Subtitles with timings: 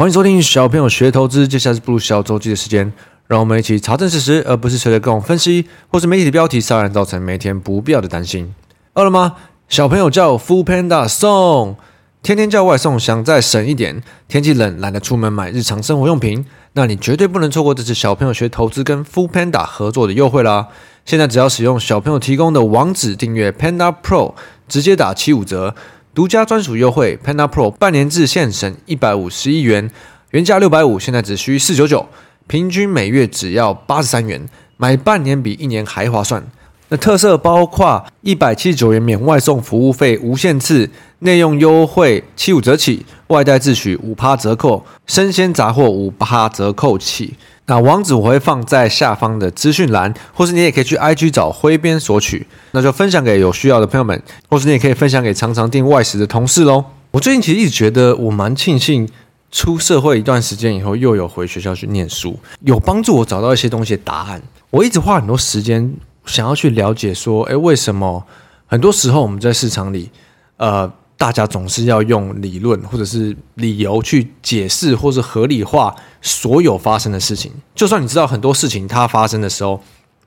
[0.00, 2.90] 欢迎收听小朋友学投资，接下来是步入小周记的时间，
[3.26, 8.54] 让我们一起查证事实，而不是随着各种分析或是媒体的标题，让人造成每天不必要的担心。
[8.94, 9.36] 饿了吗？
[9.68, 11.76] 小朋友叫 Foodpanda 送，
[12.22, 14.02] 天天叫外送，想再省一点。
[14.26, 20.68] 天气冷，懒得出门买日常生活用品，那你绝对不能错过这次小朋友学投资跟 Foodpanda 合作的优惠啦！
[21.04, 24.32] 现在只要使用小朋友提供的网址订阅 Panda Pro，
[24.66, 25.74] 直接打七五折。
[26.12, 29.88] 独家专属优惠，Panda Pro 半年制现省一百五十一元，
[30.30, 32.08] 原价六百五，现在只需四九九，
[32.48, 36.44] 平均每月只要八十三元，买半年比一年还划算。
[36.90, 40.90] 那特色包括一百七十九元免外送服务费，无限次
[41.20, 47.34] 内用优惠七五折起，外带自取五趴折扣，生鲜杂货五趴折扣起。
[47.66, 52.44] 那网址我会放在下方的资讯栏，或是你也可以去 IG 找挥编索取。
[52.72, 56.84] 那就分享给有需要的朋友们，或是你也可以分享给常常订外食的同事喽。
[57.12, 59.08] 我最近其实一直觉得我蛮庆幸
[59.52, 64.42] 出社会一段时间以后，又有回学校去念书，有帮助我找到一些东西的答案。
[64.70, 65.92] 我一直花很多时间
[66.26, 68.26] 想要去了解说，诶，为什么
[68.66, 70.10] 很多时候我们在市场里，
[70.56, 70.92] 呃。
[71.20, 77.52] 大家总是要用理论或者是理由去解释或是合理化所有发生的事情。
[77.74, 79.82] 就算你知道很多事情它发生的时候，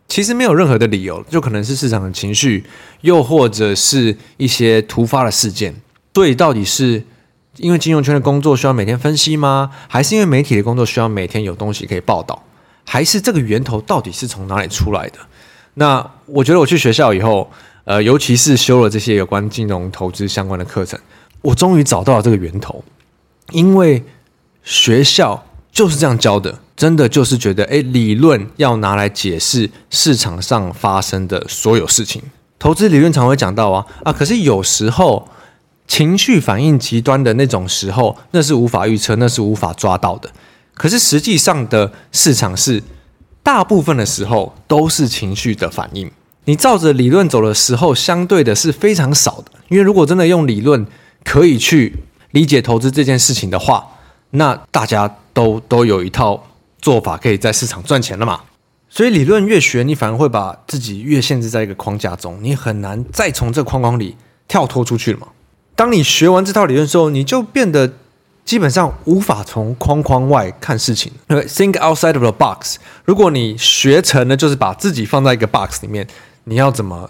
[0.08, 2.64] 其实没有任何的理由，就可能是市场的情绪，
[3.02, 5.73] 又或者是一些突发的事件。
[6.14, 7.03] 所以，到底是
[7.58, 9.71] 因为金融圈的工作需要每天分析吗？
[9.88, 12.44] 还是因为媒体的工作需要每天有东西可以报道？
[12.86, 15.17] 还是这个源头到底是从哪里出来的？
[15.76, 17.50] 那我觉得我去学校以后。
[17.86, 20.98] 呃，尤其是修了这些有关金融投资相关的课程，
[21.42, 22.82] 我终于找到了这个源头。
[23.52, 24.02] 因为
[24.64, 32.22] 学校就是这样教的，真的就是觉得，诶，理论要拿来解释市场上发生的所有事情。
[32.58, 35.28] 投资理论常会讲到啊啊，可是有时候
[35.86, 40.32] 情绪反应极端的那种时候，那是无法预测，那是无法抓到的。
[40.73, 42.82] 可是实际上的市场是
[43.43, 46.09] 大部分的时候都是情绪的反应。
[46.45, 49.52] 你照着理论走的时候，相对的是非常少的。
[49.67, 50.86] 因为如果真的用理论
[51.23, 51.93] 可以去
[52.32, 53.86] 理解投资这件事情的话，
[54.32, 56.48] 那大家都都有一套
[56.82, 58.42] 做法可以在市场赚钱了嘛。
[58.89, 64.15] 所以理论越学，你反而会把自己越限制在一个框架中，你很难再从这框框里
[64.48, 65.27] 跳脱出去了嘛。
[65.76, 67.93] 当你学完这套理论之后，你就变得。
[68.45, 72.76] 基本上无法从框框外看事情，因为 think outside of the box。
[73.05, 76.05] 如果你学成了，就是把自己放在一个 box 里面，
[76.43, 77.09] 你要怎么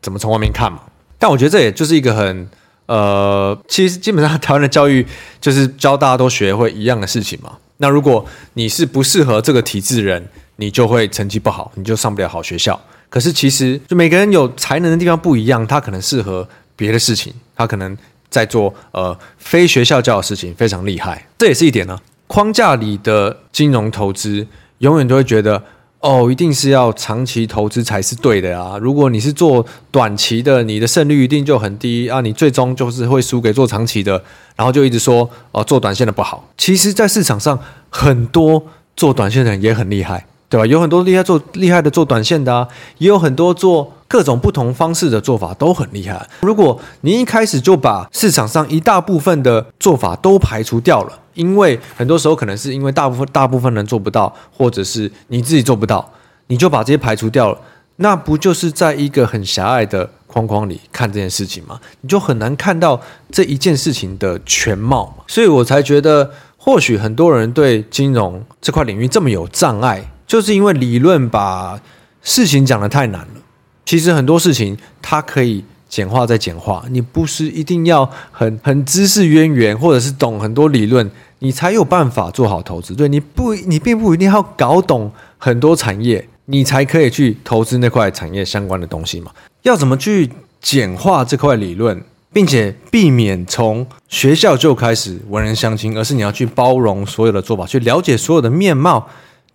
[0.00, 0.82] 怎么从外面看嘛？
[1.18, 2.48] 但我觉得这也就是一个很
[2.86, 5.04] 呃，其实基本上台湾的教育
[5.40, 7.58] 就是教大家都学会一样的事情嘛。
[7.78, 8.24] 那如果
[8.54, 12.80] 你是不适合这个体制的人，你就会成绩不好，你就上不了好学校。
[13.10, 17.98] 可是其实就每个人有才能的地方不一样，他可能适合别的事情，他可能。
[18.30, 21.98] 在做呃非学校教的事情非常厉害，这也是一点呢。
[22.26, 24.46] 框架里的金融投资
[24.78, 25.62] 永远都会觉得
[26.00, 28.76] 哦，一定是要长期投资才是对的啊。
[28.78, 34.22] 如果你是做短期的，你的胜率一定就很低啊，你最终就是会输给做长期的，
[34.54, 36.48] 然后就一直说哦，做短线的不好。
[36.56, 37.58] 其实，在市场上
[37.90, 38.62] 很多
[38.94, 40.66] 做短线的人也很厉害，对吧？
[40.66, 43.92] 有很多厉害做厉害的做短线的，也有很多做。
[44.10, 46.26] 各种不同方式的做法都很厉害。
[46.40, 56.10] 如果你一开始就把市场上一大部分的做法都排除掉了，因为很多时候可能是因为大部分大部分人做不到，或者是你自己做不到，
[56.46, 57.58] 你就把这些排除掉了，
[57.96, 61.78] 那不就是在一个很狭隘的框框里看这件事情吗？
[62.00, 62.98] 你就很难看到
[63.30, 65.24] 这一件事情的全貌嘛。
[65.26, 71.80] 所以我才觉得，或许很多人对金融这块领域这么有障碍，就是因为理论把
[72.22, 73.40] 事情讲得太难了。
[73.84, 82.94] 其实很多事情它可以简化再简化，你不是一定要很很知识渊源，或者是懂很多理论，你才有办法做好投资。
[82.94, 89.32] 对，你不，你并不一定要搞懂很多产业，你才可以去投资那块产业相关的东西嘛。
[89.62, 90.30] 要怎么去
[90.60, 91.98] 简化这块理论，
[92.30, 99.08] 并且避免从学校就开始文人相亲，而是你要去包容所有的做法，去了解所有的面貌，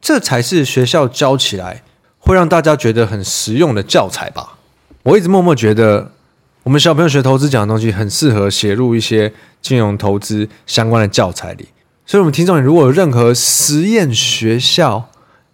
[0.04, 1.82] 这才是学校教起来。
[2.26, 4.54] 会让大家觉得很实用的教材吧。
[5.04, 6.10] 我一直默默觉得，
[6.64, 11.68] 我们小朋友学投资讲的东西很适合写入一些金融投资相关的教材里。
[12.06, 15.10] 所以，我们听众如果有任何实验学校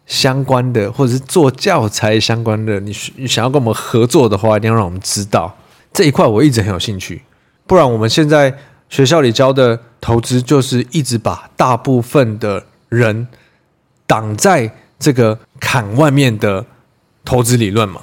[0.06, 5.58] 相关的，或者是做教材相关的，你你想要跟我们合作的话，一定要让我们知道
[5.92, 6.28] 这一块。
[6.28, 7.24] 我一直很有兴趣。
[7.66, 8.56] 不然，我们现在
[8.90, 13.28] 学校里教的投资，就是一直把大部分的人
[14.10, 14.70] 挡在。
[15.02, 16.66] 这个坎外面的
[17.24, 18.02] 投资理论嘛，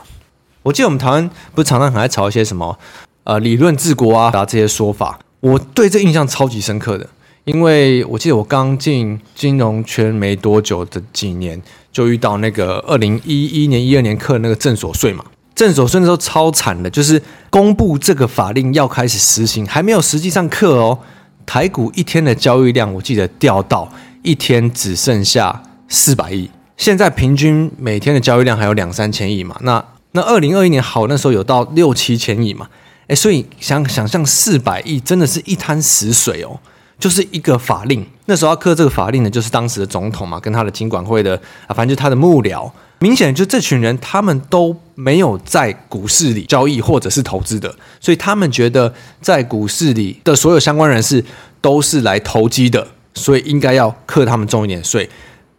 [0.62, 2.78] 我记得我们台湾不是常常很爱炒一些什么
[3.24, 7.06] 呃理论治国啊，这些说法，我对这印象超级深刻的，
[7.44, 11.60] 因为我记得我刚进金融圈没多久的几年，
[11.92, 15.22] 就遇到那个二零一一年、一二年课那个证所税嘛。
[15.54, 20.98] 证所税那时候超惨的，就是公布这个法令要开始实行，还没有实际上课哦。
[21.44, 23.92] 台股一天的交易量，我记得掉到
[24.22, 26.50] 一天只剩下四百亿。
[26.76, 29.56] 现在平均每天的交易量还有两三千亿嘛？
[29.62, 32.68] 那那二零二一年好，那时候有到六七千亿嘛？
[33.08, 36.58] 诶，所以想想象四百亿真的是一滩死水哦。
[36.98, 42.70] 就是一个法令，那时候要刻这个法令的，就是当时的总统嘛，跟他的金管会的啊，反正就他的幕僚。
[43.00, 51.22] 明显就这群人，他们都没有在股市里交易或者是投资的，所以他们觉得在股市里的所有相关人士
[51.60, 55.06] 都是来投机的，所以应该要克他们重一点税，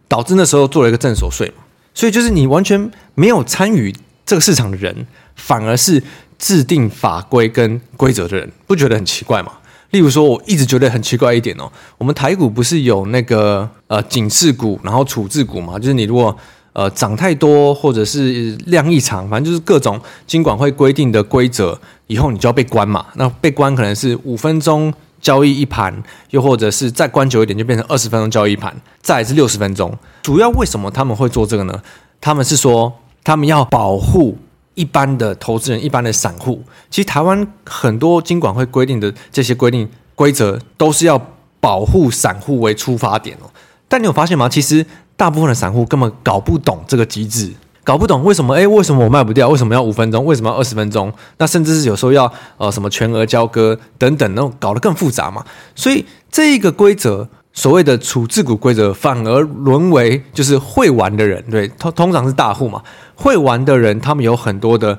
[0.08, 1.62] 导致那时候做了一个正所税嘛。
[1.94, 3.94] 所以就是你完全没有参与
[4.24, 5.06] 这个市场的人，
[5.36, 6.02] 反而是
[6.38, 9.52] 制定法规跟规则的人，不觉得很奇怪吗？
[9.90, 15.78] 例如说，我一直觉得很奇怪一点哦，我们台股不是有那个呃警示股，然后处置股嘛？
[15.78, 16.36] 就是你如果
[16.74, 23.06] 呃涨太多，或者是量异常，反正就是各种金管会规定的规则，以后你就要被关嘛。
[23.14, 29.96] 那被关可能是五分钟交易一盘，又或者是再关久一点，就变成二十分钟交易一盘，再是六十分钟。
[30.22, 31.82] 主要为什么他们会做这个呢？
[32.20, 32.92] 他们是说
[33.22, 34.38] 他们要保护。
[34.74, 41.20] 一般的投资人，一般的散户，其实台湾很多金管会规定的这些规定规则，都是要
[41.58, 43.50] 保护散户为出发点哦。
[43.88, 44.48] 但你有发现吗？
[44.48, 44.86] 其实
[45.16, 47.52] 大部分的散户根本搞不懂这个机制，
[47.88, 48.54] 搞不懂为什么？
[48.54, 49.48] 诶，为什么我卖不掉？
[49.48, 50.22] 为什么要五分钟？
[50.26, 51.10] 为什么要二十分钟？
[51.38, 55.42] 那甚至是有时候要呃什么全额交割等等，那种搞得更复杂嘛。
[55.74, 57.26] 所以这一个规则。
[57.54, 62.80] 所谓的处置股规则，反而沦为就是会玩的人，对，通通常是大户嘛，
[63.16, 64.96] 会玩的人，他们有很多的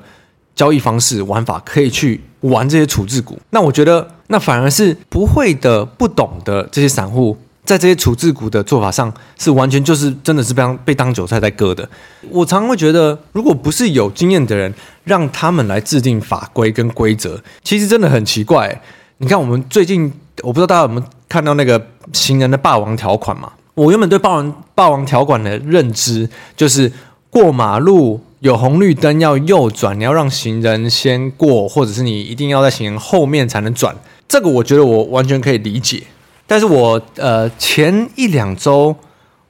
[0.54, 3.38] 交易方式玩法可以去玩这些处置股。
[3.48, 7.34] 那我觉得，那反而是不会的、不懂的这些散户，
[7.70, 11.88] 在这些处置股的做法上，是完全就是真的是被当被当韭菜在割的。
[12.28, 14.74] 我常常会觉得，如果不是有经验的人，
[15.04, 18.82] 让他们来制定法规跟规则，其实真的很奇怪。
[19.18, 20.12] 你看，我们最近，
[20.42, 21.80] 我不知道大家有没有看到那个
[22.12, 23.52] 行人的霸王条款嘛？
[23.74, 26.92] 我原本对霸王霸王条款的认知就是
[27.30, 33.94] 过马路有红绿灯要右转，你要让行人先过，或者是你一定要在行人后面才能转。
[34.26, 36.02] 这个我觉得我完全可以理解。
[36.50, 38.96] 但是我呃前一两周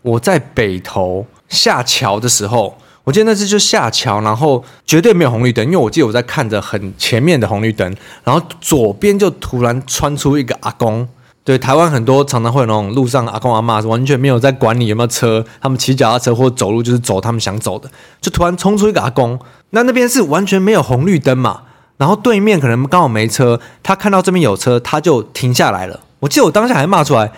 [0.02, 2.76] 我在北投下桥的时候。
[3.02, 11.08] 我记得那次就下桥，然后绝对没有红绿灯，因为我记得我在看着很前面的红绿灯，然后左边就突然窜出一个阿公。
[11.42, 19.36] 对，台湾很多常常会有那种路上阿公阿嬷，完全没有在管你有没有车，他们骑脚踏车或走路就是走他们想走的，就突然冲出一个阿公。
[19.70, 21.62] 那那边是完全没有红绿灯嘛，
[21.96, 25.98] 然后对面可能刚好没车，他看到这边有车，他就停下来了。
[26.20, 27.32] 我记得我当下还骂出来。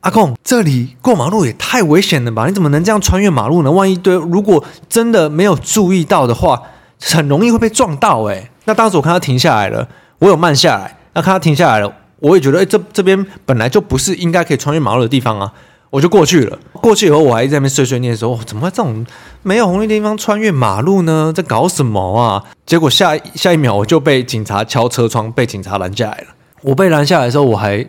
[0.00, 2.46] 阿公，这里过马路也太危险了吧？
[2.46, 3.70] 你怎么能这样穿越马路呢？
[3.70, 6.62] 万一对，如果真的没有注意到的话，
[7.02, 8.22] 很容易会被撞到。
[8.22, 9.88] 诶，那当时我看他停下来了，
[10.20, 10.96] 我有慢下来。
[11.14, 15.52] 那看他停下来了，我也觉得，诶，这这边本来就不是应该可以穿越马路的地方啊，
[15.90, 16.56] 我就过去了。
[16.74, 19.04] 过去以后，我还在那边碎碎念说，怎么会这种
[19.42, 21.32] 没有红绿地方穿越马路呢？
[21.34, 22.44] 在搞什么啊？
[22.64, 26.26] 结果下下一秒，我就被警察敲车窗，被警察拦下来了。
[26.62, 27.84] 我被拦下来的时候，我还。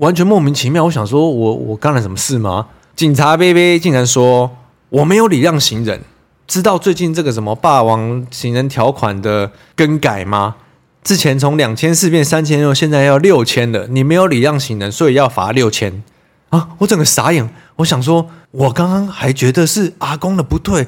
[0.00, 2.68] 完全莫名其妙，我想说我，我我干了什么事吗？
[2.96, 4.50] 警察杯杯竟然说
[4.88, 6.00] 我没有礼让行人，
[6.46, 10.56] 知道最近这个什么霸王行人条款的更改吗？
[11.04, 13.86] 之前从两千四变三千六，现在要六千了。
[13.88, 16.02] 你没有礼让行人，所以要罚六千
[16.48, 16.70] 啊！
[16.78, 20.86] 我整个傻眼，我想说，我刚刚还觉得是阿公的不对，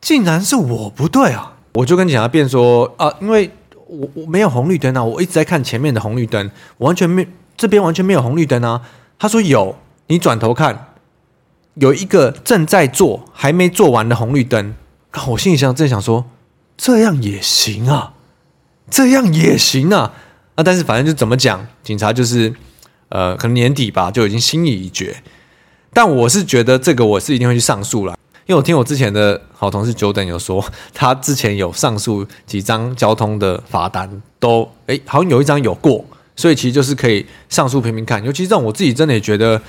[0.00, 1.52] 竟然是我不对啊！
[1.74, 3.50] 我就跟警察辩说啊，因为
[3.86, 7.28] 我我没有红绿灯啊，我一直在看前面的红绿灯，完全没。
[7.56, 8.82] 这边完全没有红绿灯啊！
[9.18, 9.76] 他说有，
[10.08, 10.94] 你转头看，
[11.74, 14.74] 有一个正在做还没做完的红绿灯。
[15.28, 16.24] 我心里想，正想说，
[16.76, 18.14] 这样也行啊，
[18.90, 20.12] 这样也行啊！
[20.56, 22.52] 啊，但是反正就怎么讲，警察就是，
[23.08, 25.22] 呃，可能年底吧，就已经心意已决。
[25.92, 36.04] 但我是觉得这个我是一定会去上诉了，因为我听我之前的好同事久等有说， 他之前有上诉几张交通的罚单，都诶，好像有一张有过。
[36.36, 39.60] 所以其实就是可以上诉评评看，尤其这种我自己真的也觉得，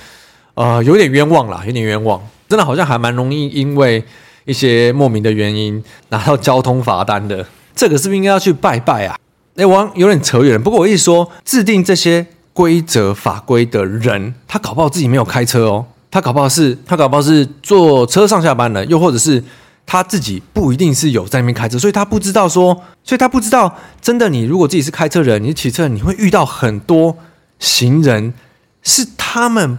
[0.54, 4.02] 呃，有点冤枉啦，有点冤枉，真的好像还蛮容易因为
[4.44, 9.16] 一些莫名的原因拿到交通罚单的，这个是不是应该要去拜拜啊？
[9.56, 10.58] 诶，我有点扯远了。
[10.58, 19.42] 不过我一说，制定这些规则法规的人，他搞不好自己没有开车哦，他搞不好是，他搞不好是坐车上下班的，又或者是。
[19.86, 22.74] 他自己不一定是有在那边开车，所以他不知道说，
[23.04, 24.28] 所以他不知道真的。
[24.28, 27.16] 你如果自己是开车人，你骑车，你会遇到很多
[27.60, 28.34] 行人，
[28.82, 29.78] 是他们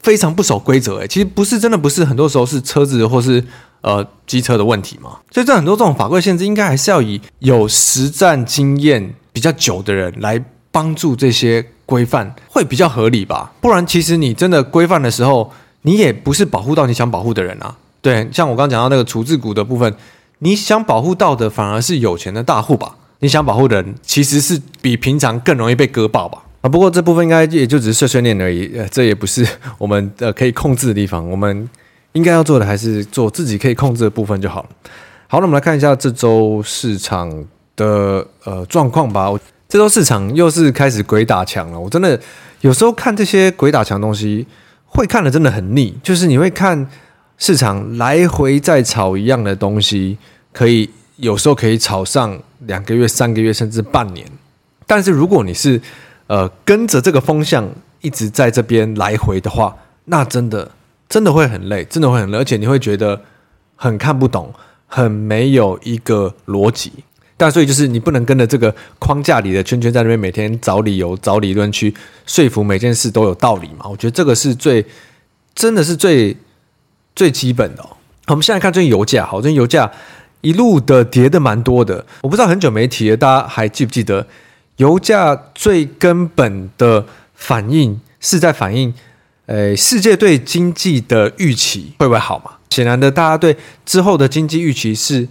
[0.00, 1.00] 非常不守规则。
[1.00, 3.44] 哎，其实不是真的，不是很多时候是车子或是
[3.80, 5.18] 呃机车的问题嘛。
[5.32, 13.52] 所以这很多这种法规限制，应该还是要以有实战经验比较久的人来帮助这些规范，会比较合理吧？
[13.60, 17.76] 不然，其实你真的规范的时候，你也不是保护到你想保护的人啊。
[18.00, 19.92] 对，像我刚刚讲到那个处置股的部分，
[20.38, 22.96] 你想保护到的反而是有钱的大户吧？
[23.20, 26.42] 你想保护的人，其实是比平常更容易被割爆吧？
[26.60, 29.46] 啊，不过这部分应该也就只是碎碎念而已，呃， 这也不是
[29.78, 31.28] 我们呃可以控制的地方。
[31.28, 31.68] 我们
[32.12, 34.68] 应该要做的还是做自己可以控制的部分就好了。
[35.26, 37.28] 好，那我们来看一下这周市场
[37.76, 39.30] 的呃状况吧。
[39.68, 41.78] 这周市场又是开始鬼打墙了。
[41.78, 42.18] 我真的
[42.62, 44.46] 有时候看这些鬼打墙东西，
[44.86, 45.94] 会看得真的很腻。
[46.02, 46.88] 就是你会看
[47.38, 50.18] 市场来回在炒一样的东西，
[50.52, 50.90] 可以。
[51.20, 54.24] 有时候可以炒上两个月、三个月，甚至半年。
[54.86, 55.82] 但是如果你是
[56.28, 57.68] 呃跟着这个风向
[58.00, 60.70] 一直在这边来回的话，那真的
[61.08, 63.20] 真的会很累，真的会很累，而且你会觉得
[63.74, 64.54] 很看不懂，
[64.86, 66.92] 很没有一个逻辑。
[67.36, 71.92] 但所以就是你不能跟着这个框架里的圈圈在那边每天找理由、找理论去
[72.26, 73.88] 说服每件事都有道理嘛？
[73.90, 74.86] 我觉得这个是最
[75.52, 76.36] 真的是最
[77.18, 77.90] 最基本的哦。
[78.28, 79.90] 我们现在看最近油价，好，最近油价。
[80.40, 84.24] 一路的跌的蛮多的，我不知道很久没提了，大家还记不记得？
[84.76, 88.94] 油价最根本的反应是在反映，
[89.46, 92.52] 呃，世界对经济的预期会不会好嘛？
[92.70, 95.26] 显然的，大家对之后的经济预期是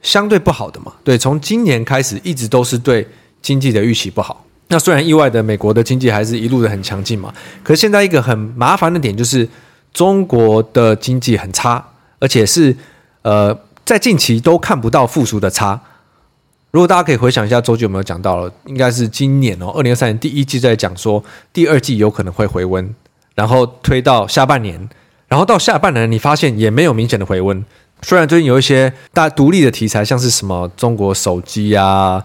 [0.00, 0.92] 相对不好的嘛。
[1.02, 3.04] 对，从今年开始一直都是对
[3.42, 4.46] 经济的预期不好。
[4.68, 9.48] 那虽然意外的，美国的经济还是一路的很强劲嘛，可是现在一个很麻烦的点就是
[9.92, 11.84] 中国的经济很差，
[12.18, 12.76] 而且是
[13.22, 13.58] 呃。
[13.86, 15.80] 在近期都看不到复苏的差。
[16.72, 18.52] 如果大家可以回想一下，周记有没有讲到了？
[18.64, 22.92] 应该是今年哦，二零二三年第一季在讲说，第二季有可能会回温，
[23.36, 24.88] 然后推到下半年，
[25.28, 27.64] 然后到下半年你发现也没有明显的回温。
[28.02, 32.20] 虽然最近有一些大家独立的题材，像是什么中国手机啊，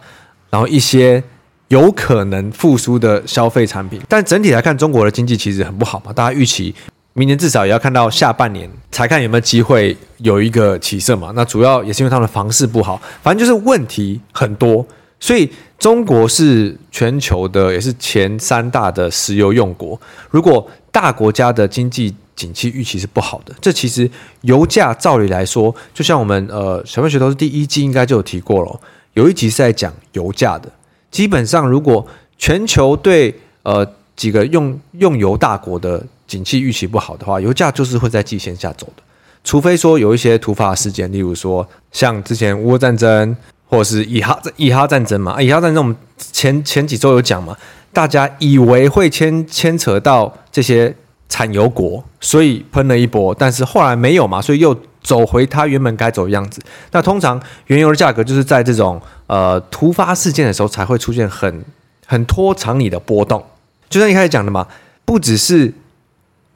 [0.49, 1.23] 然后一些
[1.67, 6.73] 有可能复苏的消费产品，但整体来看，中国的经济其实很不好嘛，大家预期。
[7.21, 11.31] 明年至少也要看到下半年才看有没有机会有一个起色嘛？
[11.35, 14.83] 那主要也是因为他们的房市不好，反正就是问题很多。
[15.19, 15.47] 所以
[15.77, 20.01] 中国是全球的也是前三大的石油用国。
[20.31, 24.09] 如果大国家的经济景气预期是不好的，这其实
[24.41, 28.79] 油价照理来说，就像我们呃小朋友学投资第一季应该就有提过了，
[29.13, 30.67] 有一集是在讲油价的。
[31.11, 32.07] 基本上，如果
[32.39, 39.03] 全球对呃几个用用油大国的景气预期不好的话，油价就是会在季线下走的，
[39.43, 43.35] 除非说有一些突发事件，例如说像之前乌战争，
[43.67, 47.57] 或者是以哈以哈战争嘛，以哈战争我们前前几周有讲嘛，
[47.91, 50.95] 大家以为会牵牵扯到这些
[51.27, 56.61] 产油国，所以喷了一波，但是后来没有嘛，所以又走回它原本该走的样子。
[56.91, 61.65] 那通常原油的价格就是在这种呃突发事件的时候才会出现很
[62.07, 63.43] 很拖长你的波动，
[63.89, 64.65] 就像一开始讲的嘛，
[65.03, 65.73] 不只是。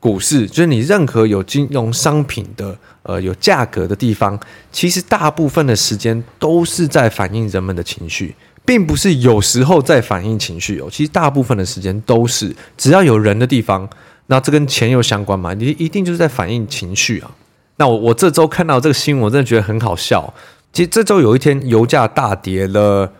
[0.06, 4.40] 股市就是你任何有金融商品的，呃，有价格的地方，
[4.72, 10.88] 其实大部分的时间都是在反映人们的情绪，并不是有时候在反映情绪哦。
[10.92, 13.90] 其实大部分的时间都是，只要有人的地方，
[14.28, 15.56] 那这跟钱有相关嘛？
[15.56, 17.32] 你一定就是在反映情绪啊。
[17.78, 20.32] 那我我这周看到这个新闻，我真的觉得很好笑。
[20.72, 23.12] 其实这周有一天油价大跌了，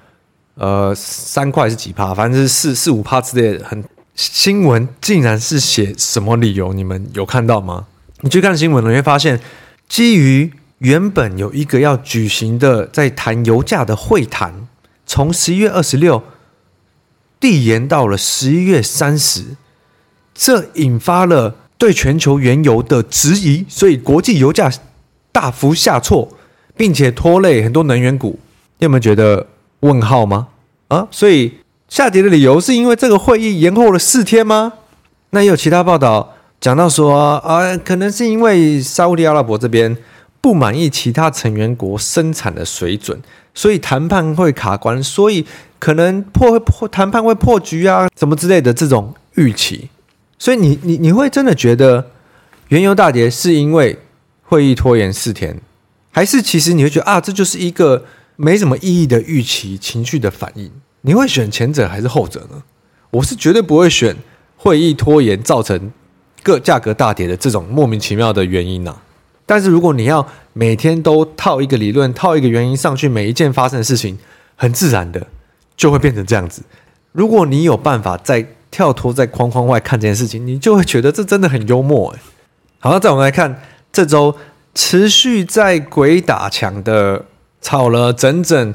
[0.54, 3.84] 呃，三块是几趴，反正是四四五趴之类的，很。
[4.16, 6.72] 新闻竟然是写什么理由？
[6.72, 7.88] 你们有看到吗？
[8.22, 9.42] 你去看新闻，你会发现，
[9.90, 14.68] 基于原本有一个要举行的在谈油价的会谈，
[15.06, 16.24] 从十一月二十六
[17.42, 19.58] 递延到了十一月三十，
[20.34, 24.72] 这引发了对全球原油的质疑，所以国际油价
[25.34, 26.30] 大幅下挫，
[26.78, 28.40] 并且拖累很多能源股。
[28.78, 29.48] 你有没有觉得
[29.82, 30.48] 问号吗？
[30.88, 31.52] 啊，所以。
[31.88, 34.74] 下跌的理由是因为这个会议延后了四天吗？
[35.30, 39.96] 那也有其他报道讲到说啊，可能是因为沙乌地阿拉伯这边
[40.42, 43.22] 不满意其他成员国生产的水准，
[43.54, 45.46] 所以谈判会卡关，所以
[45.78, 49.90] 可能破破谈判会破局啊，什么之类的这种预期。
[50.40, 52.12] 所以你你你会真的觉得
[52.70, 54.00] 原油大跌是因为
[54.44, 55.60] 会议拖延四天，
[56.12, 60.72] 还是其实你会觉得啊，这就是一个没什么意义的预期情绪的反应？
[61.06, 62.64] 你会选前者还是后者呢？
[63.12, 64.16] 我是绝对不会选
[64.58, 65.92] 会议拖延造成
[66.42, 68.98] 各价格大跌的这种莫名其妙的原因呐、
[69.46, 74.18] 但是如果你要每天都套一个理论、套一个原因上去，每一件发生的事情
[74.56, 75.28] 很自然的
[75.78, 76.64] 就会变成这样子。
[77.12, 82.20] 如果你有办法在跳脱在框框外看这件事情，你就会觉得这真的很幽默诶。
[82.80, 83.62] 好，那再我们来看
[83.94, 84.36] 这周
[84.74, 87.26] 持续在鬼打墙的
[87.62, 88.74] 吵了整整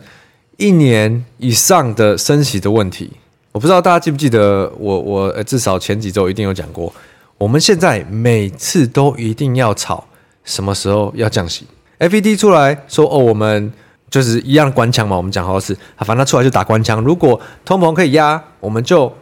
[0.61, 3.11] 一年以上的升息的问题。
[3.53, 6.93] 我不知道大家记不记得我我至少前几周一定有讲过，
[7.39, 10.05] 我们现在每次都一定要吵
[10.45, 11.67] 什么时候要降息。
[11.99, 13.73] FED 出来说哦，我们
[14.09, 17.01] 就是一样官腔嘛，我们讲好多次，反正他出来就打官腔。
[17.01, 19.13] 如果通膨可以压，我们就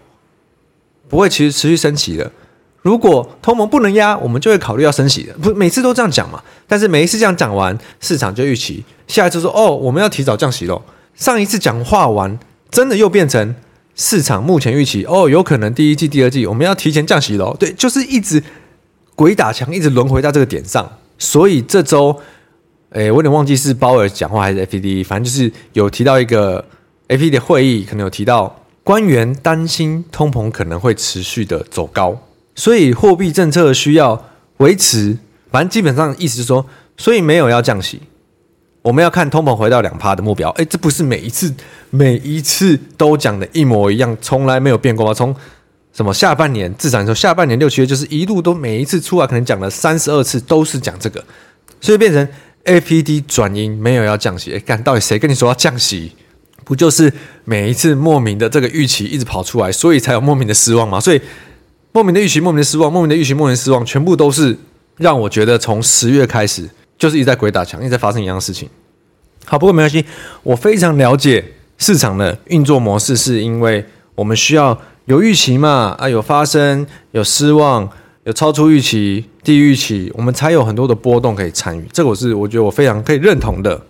[1.08, 2.30] 不会其实持续升息的；
[2.82, 5.32] 如果通膨不能压，我们就会考虑要升息的。
[5.34, 6.42] 不，每次都这样讲嘛。
[6.66, 10.82] 但是每一次这样讲完，市场就预期下一次说哦，我们要提早降息喽。
[11.18, 12.38] 上一次讲话完，
[12.70, 13.54] 真的又变成。
[14.00, 17.56] 市场目前预期哦，有可能第一季、第二季我们要提前降息喽。
[17.58, 18.40] 对，就是一直
[19.16, 20.88] 鬼打墙，一直轮回到这个点上。
[21.18, 22.16] 所以这周，
[22.90, 26.64] 诶，我有点忘记是鲍尔讲话还是 FED，反正就是有提到一个
[27.08, 32.16] FED 的会议，可能有提到官员担心通膨可能会持续的走高，
[32.54, 34.24] 所以货币政策需要
[34.58, 35.18] 维持。
[35.50, 36.64] 反正基本上意思是说，
[36.96, 38.02] 所以没有要降息。
[38.88, 41.52] 我们要看通膨回到两趴的目标，哎，这不是每一次
[41.90, 45.12] 每一次都讲的一模一样，从来没有变过吗？
[45.12, 45.36] 从
[45.92, 51.22] 什么下半年至少说下半年六七月，就是一路都每一次出来可能讲了三十二次都是讲这个，
[51.82, 52.26] 所以变成
[52.64, 56.12] FED 转阴没有要降息，哎，干到底谁跟你说要降息？
[56.64, 57.12] 不就是
[57.44, 60.98] 每一次莫名的这个预期一直跑出来，所以才有莫名的失望吗？
[60.98, 61.20] 所以
[61.92, 64.56] 莫名的预期，莫名的失望，莫名的预期，莫名的失望，全部都是
[64.96, 66.70] 让我觉得从十月开始。
[66.98, 68.68] 就是一直在鬼打墙，一直在发生一样的事情。
[69.44, 70.04] 好，不过没关系，
[70.42, 71.42] 我非常了解
[71.78, 73.82] 市场的运作模式，是因为
[74.14, 77.88] 我们需要有预期嘛，啊，有发生，有失望，
[78.24, 81.88] 有超出预期、低预期，我们才有很多的波动可以参与。
[81.92, 83.80] 这个我是我觉得我非常可以认同的。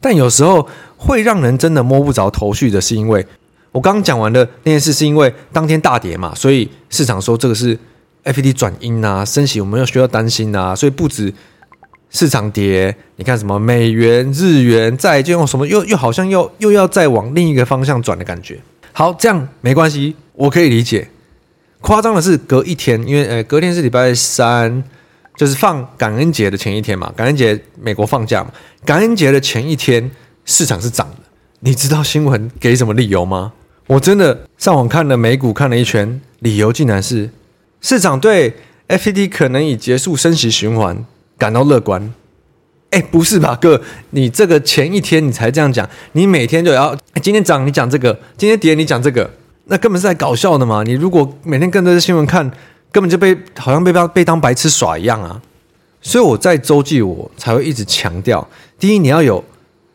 [0.00, 3.24] 但有时候会让人真的摸不着头绪的是，因为
[3.72, 7.78] 我刚刚讲完的那件事，是因为当天大跌嘛，所以市场说这个是
[8.24, 11.32] FED 转阴啊，升息我们又需要担心啊，所以不止。
[12.10, 18.58] 市场跌，你看什么美元、日元债券什么又又好像又又要再往另一个方向转的感觉。
[18.92, 21.08] 好，这样没关系，我可以理解。
[21.80, 24.82] 夸张的是隔一天，因为呃隔天是礼拜三，
[25.36, 27.12] 就是放感恩节的前一天嘛。
[27.16, 28.50] 感恩节美国放假嘛，
[28.84, 30.10] 感恩节的前一天
[30.44, 31.16] 市场是涨的。
[31.60, 33.52] 你知道新闻给什么理由吗？
[33.86, 37.30] 我真的上网看了美股看了一圈，理由竟然是
[37.80, 38.54] 市场对
[38.88, 41.04] FED 可能已结束升息循环
[41.38, 42.12] 感到乐观，
[42.90, 43.80] 哎，不是吧，哥？
[44.10, 49.30] 你这个前一天你才这样讲，你每天就要今天涨你讲这个，今天跌你讲这个，
[49.66, 50.82] 那根本是在搞笑的嘛！
[50.82, 52.50] 你如果每天跟着新闻看，
[52.90, 55.40] 根本就被好像被当被当白痴耍一样啊！
[56.02, 58.46] 所以我在周记我才会一直强调，
[58.78, 59.44] 第一你要有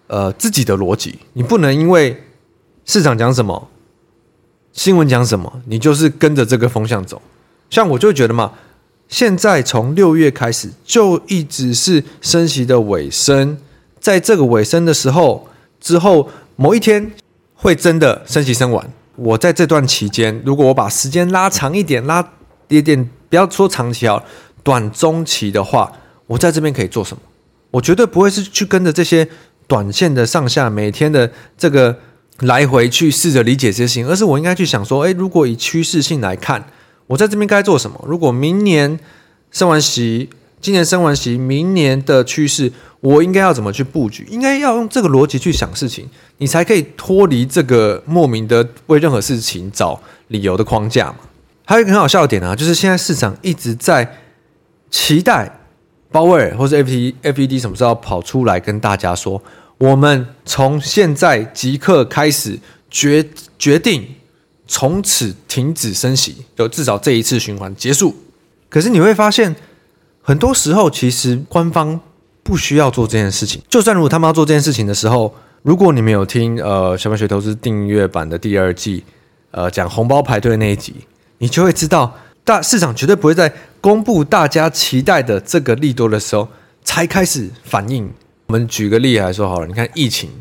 [0.07, 2.23] 呃自己的逻辑，你不能因为
[2.85, 3.67] 市场讲什么，
[4.71, 7.21] 新闻讲什么，你就是跟着这个风向走。
[7.69, 8.53] 像我就觉得嘛。
[9.13, 13.55] 现在从六月开始就一直是升息的尾声，
[13.99, 15.47] 在这个尾声的时候
[15.79, 17.11] 之后某一天
[17.53, 18.91] 会真的升息升完。
[19.15, 22.27] 我在这段期间，如果我把时间拉长一点，拉
[22.69, 24.19] 一点，不要说长期啊，
[24.63, 25.93] 短中期的话，
[26.25, 27.21] 我在这边可以做什么？
[27.69, 29.27] 我绝对不会是去跟着这些
[29.67, 31.95] 短线的上下每天的这个
[32.39, 36.65] 来回去试着理解这些事情，而是我应该去想说，诶，如果以趋势性来看。
[37.13, 38.03] 我在这边该做什么？
[38.07, 38.99] 如果明年
[39.51, 40.27] 升完息，
[40.59, 42.71] 今年升完息，明年的趋势，
[43.01, 44.25] 我应该要怎么去布局？
[44.31, 51.17] 应该要用这个逻辑去想事情，你才可以脱离这个莫名的为任何事情找理由的框架嘛。
[51.65, 54.17] 还有一个很好笑的点啊，就是现在市场一直在
[54.89, 55.59] 期待
[56.11, 59.39] 鲍威尔或是 FED FED 什么时候跑出来跟大家说，
[59.77, 63.23] 我们从现在即刻开始决
[63.59, 64.03] 决定。
[64.75, 68.15] 从此停止升息，就至少这一次循环结束。
[68.69, 69.55] 可是你会发现，
[70.19, 71.99] 很多时候其实官方
[72.41, 73.61] 不需要做这件事情。
[73.69, 75.31] 就算如果他们要做这件事情的时候，
[75.61, 79.03] 如果你没有听呃小白学投资订阅版的第二季，
[79.51, 80.95] 呃讲红包排队的那一集，
[81.37, 86.47] 你就会知道，大市场绝对不会在公布大家期待的这个利多的时候
[86.83, 88.11] 才开始反应。
[88.47, 90.31] 我们举个例来说好了，你看疫情。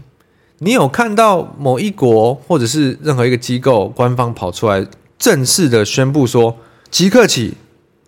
[0.65, 4.87] 你有看到某一国或者是任何一个机构官方跑出来
[5.19, 6.57] 正式的宣布说，
[6.89, 7.55] 即刻起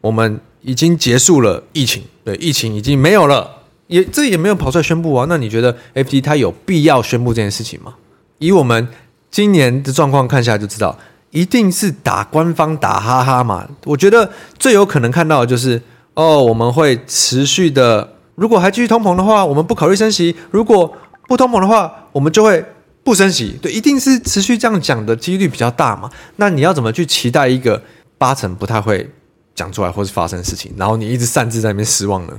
[0.00, 3.50] 我们已经结束了疫情，对，疫情已经没有了，
[3.88, 5.26] 也这也没有跑出来宣布啊。
[5.28, 7.96] 那你觉得 FED 它有必要宣布这件事情吗？
[8.38, 8.86] 以我们
[9.32, 10.96] 今年的状况看下来就知道，
[11.32, 13.68] 一定是打官方打哈哈嘛。
[13.84, 15.82] 我觉得最有可能看到的就是，
[16.14, 22.64] 哦，我们会持续的，如果还继续通膨的话，我们不考虑升息；如果不通膨的话，我们就会
[23.02, 26.10] 不升息，对，一定是持续这样讲的几率比较大嘛。
[26.36, 27.82] 那你要怎么去期待一个
[28.18, 29.10] 八成不太会
[29.54, 32.32] 讲出来或是发生的事情，然后你一直擅自在那边失望呢？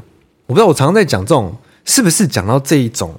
[0.47, 3.13] 我不知道，我常常在讲这种，是不是讲到这一种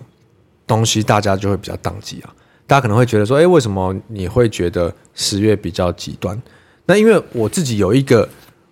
[0.67, 2.35] 东西，大家就会比较当机啊？
[2.67, 6.41] 大家可能会觉得说，诶，为什么你会觉得十月比较极端？
[6.87, 8.29] 那因为我自己有一个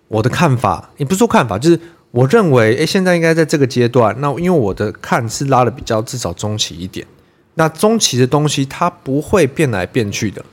[0.07, 1.79] 我的看法，也不是说看法，就是
[2.15, 4.15] 我认为，诶，现在应该在这个阶段。
[4.21, 7.05] 那因为我的看是拉的比较至少中期一点。
[7.55, 10.43] 那中期的东西它不会变来变去的，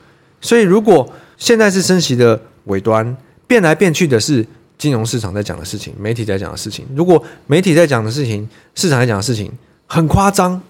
[0.41, 4.45] 所以如果现在是升息的尾端，变来变去的是
[4.77, 6.85] 金融市场在讲的事情，媒体在讲的事情。
[6.97, 9.53] 如果媒体在讲的事情，市场在讲的事情
[9.87, 10.61] 很夸张，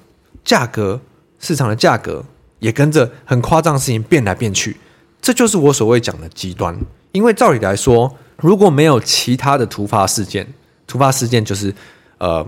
[0.45, 1.01] 价格
[1.39, 2.23] 市场的价格
[2.59, 4.77] 也跟着很夸张的事情变来变去，
[5.23, 6.79] 这就是我所谓讲的极端。
[7.13, 10.47] 因为照理来说，如果没有其他的突发事件，
[10.93, 11.75] 突发事件就是
[12.19, 12.47] 呃，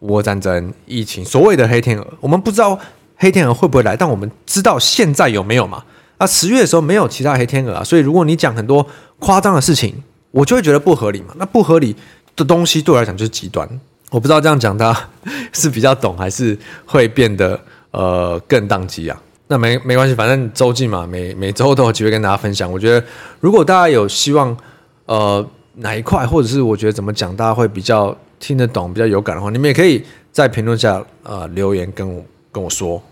[0.00, 2.78] 俄战争、疫情，所谓的黑天鹅，我们不知道。
[3.22, 3.94] 黑天鹅会不会来？
[3.94, 5.84] 但我们知道现在有没有嘛？
[6.16, 8.86] 那十月的时候没有其他黑天鹅啊，所以如果你讲很多
[9.18, 9.94] 夸张的事情，
[10.30, 11.34] 我就会觉得不合理嘛。
[11.36, 11.94] 那不合理
[12.34, 13.68] 的东西对我来讲就是极端。
[14.10, 15.08] 我不知道这样讲大家
[15.52, 19.20] 是比较懂，还是会变得呃更宕机啊？
[19.48, 22.72] 那没没关系，反正周记嘛，每每周都有机会跟大家分享。
[22.72, 23.04] 我觉得
[23.40, 24.56] 如果大家有希望
[25.04, 33.02] 呃哪一块，或者是我觉得怎么讲大家会比较听得懂、比较有感的话，你们也可以在评论下呃留言跟我跟我说。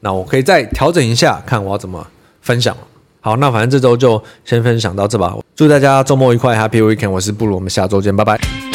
[0.00, 2.06] 那我可以再调整一下，看我要怎么
[2.42, 2.76] 分享。
[3.20, 5.34] 好，那反正这周就先分享到这吧。
[5.56, 7.10] 祝大家周末愉快，Happy Weekend！
[7.10, 8.73] 我是布鲁，我们下周见，拜拜。